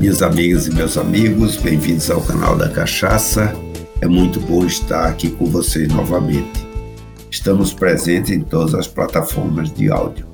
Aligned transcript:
Minhas 0.00 0.22
amigas 0.22 0.66
e 0.66 0.72
meus 0.72 0.96
amigos, 0.96 1.56
bem-vindos 1.56 2.10
ao 2.10 2.22
canal 2.22 2.56
da 2.56 2.70
Cachaça. 2.70 3.54
É 4.00 4.08
muito 4.08 4.40
bom 4.40 4.64
estar 4.64 5.04
aqui 5.04 5.28
com 5.28 5.44
vocês 5.44 5.88
novamente. 5.88 6.66
Estamos 7.30 7.74
presentes 7.74 8.30
em 8.30 8.40
todas 8.40 8.74
as 8.74 8.88
plataformas 8.88 9.70
de 9.70 9.90
áudio. 9.90 10.26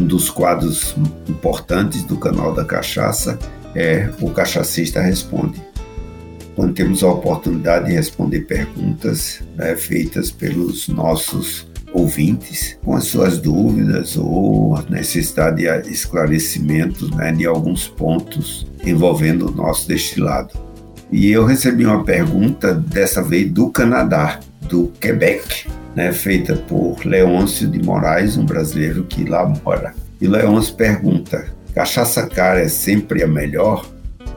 Um 0.00 0.06
dos 0.06 0.30
quadros 0.30 0.94
importantes 1.28 2.04
do 2.04 2.16
canal 2.16 2.54
da 2.54 2.64
Cachaça 2.64 3.36
é 3.74 4.08
o 4.20 4.30
Cachacista 4.30 5.00
Responde. 5.00 5.60
Quando 6.54 6.72
temos 6.72 7.02
a 7.02 7.08
oportunidade 7.08 7.86
de 7.86 7.94
responder 7.94 8.42
perguntas 8.42 9.42
né, 9.56 9.74
feitas 9.74 10.30
pelos 10.30 10.86
nossos 10.86 11.66
ouvintes 11.94 12.76
com 12.84 12.96
as 12.96 13.04
suas 13.04 13.38
dúvidas 13.38 14.16
ou 14.16 14.76
a 14.76 14.84
necessidade 14.90 15.62
de 15.62 15.90
esclarecimentos 15.90 17.10
né, 17.12 17.32
de 17.32 17.46
alguns 17.46 17.86
pontos 17.86 18.66
envolvendo 18.84 19.48
o 19.48 19.52
nosso 19.52 19.86
destilado. 19.86 20.52
E 21.10 21.30
eu 21.30 21.44
recebi 21.44 21.86
uma 21.86 22.02
pergunta, 22.02 22.74
dessa 22.74 23.22
vez 23.22 23.50
do 23.50 23.70
Canadá, 23.70 24.40
do 24.68 24.88
Quebec, 25.00 25.68
né, 25.94 26.12
feita 26.12 26.56
por 26.56 27.04
Leôncio 27.06 27.68
de 27.68 27.80
Moraes, 27.80 28.36
um 28.36 28.44
brasileiro 28.44 29.04
que 29.04 29.24
lá 29.24 29.46
mora. 29.64 29.94
E 30.20 30.26
Leôncio 30.26 30.74
pergunta: 30.74 31.46
cachaça 31.72 32.26
cara 32.26 32.60
é 32.60 32.68
sempre 32.68 33.22
a 33.22 33.28
melhor? 33.28 33.86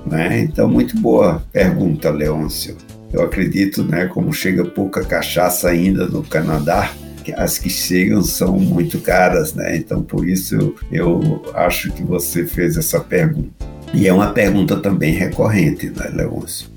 Né? 0.05 0.41
Então, 0.41 0.69
muito 0.69 0.95
boa 0.99 1.43
pergunta, 1.51 2.11
Leôncio. 2.11 2.77
Eu 3.11 3.23
acredito, 3.23 3.83
né, 3.83 4.05
como 4.05 4.31
chega 4.31 4.63
pouca 4.63 5.03
cachaça 5.03 5.69
ainda 5.69 6.05
no 6.05 6.21
Canadá, 6.21 6.91
as 7.33 7.57
que 7.57 7.69
chegam 7.69 8.21
são 8.21 8.57
muito 8.57 8.99
caras, 8.99 9.53
né? 9.53 9.77
Então, 9.77 10.01
por 10.01 10.27
isso 10.27 10.55
eu, 10.55 10.75
eu 10.91 11.45
acho 11.53 11.91
que 11.91 12.03
você 12.03 12.45
fez 12.45 12.77
essa 12.77 12.99
pergunta. 12.99 13.49
E 13.93 14.07
é 14.07 14.13
uma 14.13 14.31
pergunta 14.31 14.77
também 14.77 15.13
recorrente, 15.13 15.89
né, 15.89 16.11
Leôncio? 16.13 16.69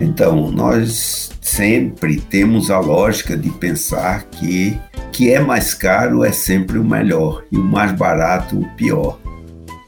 Então, 0.00 0.50
nós 0.50 1.30
sempre 1.40 2.20
temos 2.20 2.70
a 2.70 2.78
lógica 2.78 3.36
de 3.36 3.50
pensar 3.50 4.24
que 4.24 4.78
que 5.16 5.32
é 5.32 5.40
mais 5.40 5.72
caro 5.72 6.22
é 6.22 6.30
sempre 6.30 6.76
o 6.78 6.84
melhor 6.84 7.42
e 7.50 7.56
o 7.56 7.64
mais 7.64 7.90
barato 7.92 8.60
o 8.60 8.68
pior. 8.76 9.18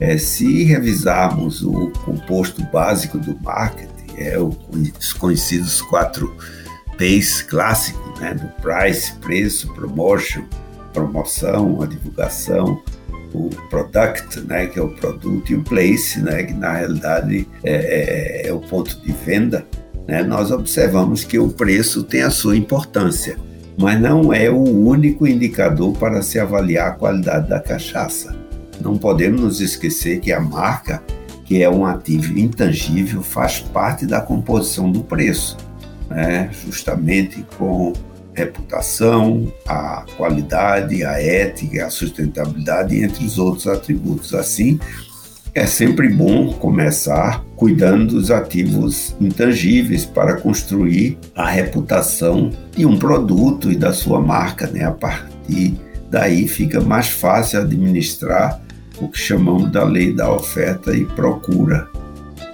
É, 0.01 0.17
se 0.17 0.65
revisarmos 0.65 1.63
o 1.63 1.91
composto 2.03 2.63
básico 2.73 3.19
do 3.19 3.39
marketing, 3.43 4.07
é 4.17 4.39
os 4.39 5.13
conhecidos 5.13 5.83
quatro 5.83 6.35
P's 6.99 7.43
clássicos, 7.43 8.21
né, 8.21 8.35
do 8.35 8.49
price, 8.61 9.15
preço, 9.21 9.73
promotion, 9.73 10.43
promoção, 10.93 11.81
a 11.81 11.87
divulgação, 11.87 12.83
o 13.33 13.49
product, 13.71 14.41
né, 14.41 14.67
que 14.67 14.81
é 14.81 14.83
o 14.83 14.89
produto, 14.89 15.53
e 15.53 15.55
o 15.55 15.63
place, 15.63 16.21
né, 16.21 16.43
que 16.43 16.53
na 16.53 16.73
realidade 16.73 17.49
é, 17.63 18.43
é, 18.43 18.49
é 18.49 18.53
o 18.53 18.59
ponto 18.59 19.01
de 19.01 19.13
venda, 19.13 19.65
né, 20.09 20.25
nós 20.25 20.51
observamos 20.51 21.23
que 21.23 21.39
o 21.39 21.49
preço 21.49 22.03
tem 22.03 22.23
a 22.23 22.31
sua 22.31 22.57
importância, 22.57 23.39
mas 23.79 24.01
não 24.01 24.33
é 24.33 24.51
o 24.51 24.59
único 24.59 25.25
indicador 25.25 25.97
para 25.97 26.21
se 26.21 26.41
avaliar 26.41 26.89
a 26.89 26.93
qualidade 26.93 27.49
da 27.49 27.61
cachaça. 27.61 28.35
Não 28.81 28.99
podemos 28.99 29.41
nos 29.41 29.61
esquecer 29.61 30.19
que 30.19 30.33
a 30.33 30.41
marca, 30.41 31.01
que 31.45 31.63
é 31.63 31.71
um 31.71 31.87
ativo 31.87 32.37
intangível, 32.37 33.23
faz 33.23 33.61
parte 33.61 34.05
da 34.05 34.21
composição 34.21 34.91
do 34.91 35.05
preço 35.05 35.57
né, 36.09 36.51
justamente 36.65 37.45
com 37.57 37.93
reputação, 38.35 39.53
a 39.67 40.05
qualidade, 40.17 41.05
a 41.05 41.21
ética, 41.21 41.87
a 41.87 41.91
sustentabilidade, 41.91 43.03
entre 43.03 43.25
os 43.25 43.37
outros 43.39 43.67
atributos. 43.67 44.33
Assim, 44.33 44.79
é 45.55 45.67
sempre 45.67 46.09
bom 46.09 46.53
começar 46.53 47.45
cuidando 47.57 48.15
dos 48.15 48.31
ativos 48.31 49.17
intangíveis 49.21 50.05
para 50.05 50.37
construir 50.37 51.19
a 51.35 51.49
reputação 51.49 52.51
de 52.77 52.87
um 52.87 52.97
produto 52.97 53.73
e 53.73 53.77
da 53.77 53.93
sua 53.93 54.21
marca. 54.21 54.69
Né? 54.69 54.85
A 54.85 54.93
partir 54.93 55.75
daí 56.09 56.47
fica 56.47 56.81
mais 56.81 57.09
fácil 57.09 57.61
administrar 57.61 58.61
o 59.01 59.09
que 59.09 59.19
chamamos 59.19 59.71
da 59.73 59.85
lei 59.85 60.13
da 60.13 60.33
oferta 60.33 60.95
e 60.95 61.05
procura, 61.05 61.89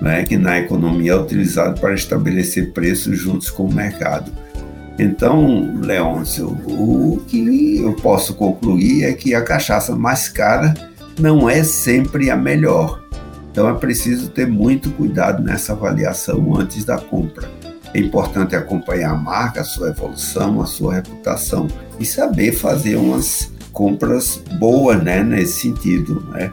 né, 0.00 0.24
que 0.24 0.36
na 0.36 0.58
economia 0.58 1.12
é 1.12 1.16
utilizado 1.16 1.80
para 1.80 1.94
estabelecer 1.94 2.72
preços 2.72 3.18
juntos 3.18 3.50
com 3.50 3.64
o 3.64 3.72
mercado. 3.72 4.30
Então, 4.98 5.80
Leôncio, 5.82 6.48
o 6.66 7.22
que 7.26 7.80
eu 7.80 7.94
posso 7.94 8.34
concluir 8.34 9.04
é 9.04 9.12
que 9.12 9.34
a 9.34 9.42
cachaça 9.42 9.96
mais 9.96 10.28
cara 10.28 10.74
não 11.18 11.48
é 11.48 11.64
sempre 11.64 12.30
a 12.30 12.36
melhor. 12.36 13.02
Então 13.50 13.68
é 13.68 13.74
preciso 13.74 14.30
ter 14.30 14.46
muito 14.46 14.90
cuidado 14.90 15.42
nessa 15.42 15.72
avaliação 15.72 16.56
antes 16.58 16.84
da 16.84 16.98
compra. 16.98 17.48
É 17.92 18.00
importante 18.00 18.56
acompanhar 18.56 19.12
a 19.12 19.16
marca, 19.16 19.60
a 19.60 19.64
sua 19.64 19.90
evolução, 19.90 20.60
a 20.60 20.66
sua 20.66 20.94
reputação 20.94 21.68
e 22.00 22.04
saber 22.04 22.52
fazer 22.52 22.96
umas 22.96 23.52
compras 23.72 24.42
boas 24.58 25.00
né, 25.02 25.22
nesse 25.22 25.60
sentido. 25.60 26.20
Né? 26.32 26.52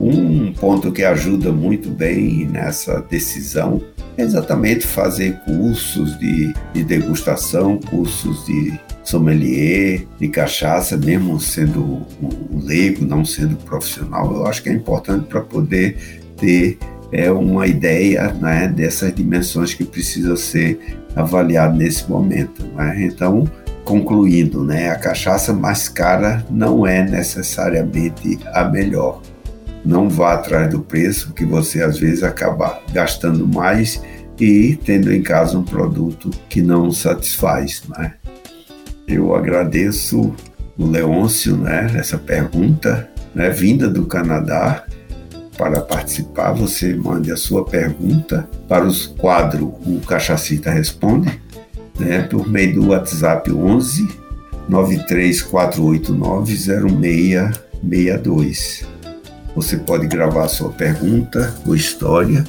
Um 0.00 0.52
ponto 0.54 0.90
que 0.90 1.04
ajuda 1.04 1.52
muito 1.52 1.90
bem 1.90 2.46
nessa 2.46 3.02
decisão 3.02 3.82
é 4.16 4.22
exatamente 4.22 4.86
fazer 4.86 5.38
cursos 5.44 6.18
de, 6.18 6.54
de 6.72 6.82
degustação, 6.82 7.78
cursos 7.78 8.46
de 8.46 8.80
sommelier, 9.04 10.06
de 10.18 10.28
cachaça, 10.28 10.96
mesmo 10.96 11.38
sendo 11.38 12.06
um 12.22 12.60
leigo, 12.62 13.04
não 13.04 13.24
sendo 13.24 13.56
profissional. 13.56 14.34
Eu 14.34 14.46
acho 14.46 14.62
que 14.62 14.70
é 14.70 14.72
importante 14.72 15.26
para 15.26 15.42
poder 15.42 15.98
ter 16.36 16.78
é, 17.12 17.30
uma 17.30 17.66
ideia 17.66 18.32
né, 18.32 18.68
dessas 18.68 19.14
dimensões 19.14 19.74
que 19.74 19.84
precisam 19.84 20.36
ser 20.36 20.98
avaliadas 21.14 21.76
nesse 21.76 22.08
momento. 22.08 22.64
Né? 22.74 23.04
Então, 23.04 23.50
concluindo, 23.84 24.64
né, 24.64 24.90
a 24.90 24.96
cachaça 24.96 25.52
mais 25.52 25.88
cara 25.88 26.44
não 26.50 26.86
é 26.86 27.02
necessariamente 27.02 28.38
a 28.54 28.64
melhor 28.64 29.20
não 29.84 30.08
vá 30.08 30.34
atrás 30.34 30.70
do 30.70 30.80
preço, 30.80 31.32
que 31.32 31.44
você 31.44 31.82
às 31.82 31.98
vezes 31.98 32.22
acaba 32.22 32.80
gastando 32.92 33.46
mais 33.46 34.02
e 34.38 34.78
tendo 34.84 35.12
em 35.12 35.22
casa 35.22 35.58
um 35.58 35.62
produto 35.62 36.30
que 36.48 36.62
não 36.62 36.90
satisfaz. 36.90 37.82
Né? 37.88 38.14
Eu 39.06 39.34
agradeço 39.34 40.34
o 40.78 40.86
Leôncio 40.86 41.56
né, 41.56 41.90
essa 41.94 42.16
pergunta, 42.16 43.10
né, 43.34 43.50
vinda 43.50 43.88
do 43.88 44.06
Canadá. 44.06 44.84
Para 45.58 45.82
participar, 45.82 46.52
você 46.52 46.94
mande 46.94 47.30
a 47.30 47.36
sua 47.36 47.66
pergunta 47.66 48.48
para 48.66 48.88
o 48.88 49.08
quadro 49.18 49.74
O 49.84 50.00
Cachacita 50.06 50.70
Responde, 50.70 51.38
né, 51.98 52.22
por 52.22 52.48
meio 52.48 52.76
do 52.76 52.88
WhatsApp 52.88 53.52
11 53.52 54.20
93489 54.70 56.56
0662. 56.56 58.86
Você 59.54 59.76
pode 59.76 60.06
gravar 60.06 60.48
sua 60.48 60.70
pergunta 60.70 61.54
ou 61.66 61.74
história, 61.74 62.44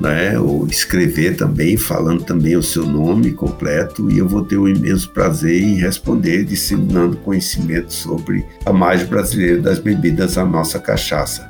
né, 0.00 0.38
ou 0.38 0.66
escrever 0.66 1.36
também, 1.36 1.76
falando 1.76 2.22
também 2.24 2.56
o 2.56 2.62
seu 2.62 2.84
nome 2.84 3.32
completo, 3.32 4.10
e 4.10 4.18
eu 4.18 4.28
vou 4.28 4.44
ter 4.44 4.56
o 4.56 4.64
um 4.64 4.68
imenso 4.68 5.10
prazer 5.10 5.62
em 5.62 5.74
responder, 5.76 6.44
disseminando 6.44 7.16
conhecimento 7.18 7.92
sobre 7.92 8.44
a 8.64 8.72
mais 8.72 9.02
brasileira 9.02 9.60
das 9.62 9.78
bebidas, 9.78 10.36
a 10.36 10.44
nossa 10.44 10.78
cachaça. 10.78 11.48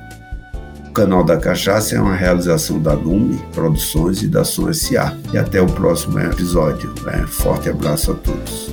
O 0.89 0.93
canal 0.95 1.25
da 1.25 1.37
Cachaça 1.37 1.97
é 1.97 2.01
uma 2.01 2.15
realização 2.15 2.81
da 2.81 2.93
Lume 2.93 3.37
Produções 3.53 4.23
e 4.23 4.29
da 4.29 4.45
Som 4.45 4.71
S.A. 4.71 5.13
E 5.33 5.37
até 5.37 5.61
o 5.61 5.67
próximo 5.67 6.21
episódio. 6.21 6.95
Né? 7.03 7.25
Forte 7.27 7.69
abraço 7.69 8.13
a 8.13 8.15
todos. 8.15 8.73